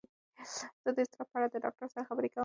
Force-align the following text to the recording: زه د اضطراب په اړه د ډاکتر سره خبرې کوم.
زه 0.83 0.89
د 0.95 0.97
اضطراب 1.03 1.27
په 1.31 1.35
اړه 1.37 1.47
د 1.53 1.55
ډاکتر 1.63 1.87
سره 1.93 2.07
خبرې 2.09 2.29
کوم. 2.33 2.39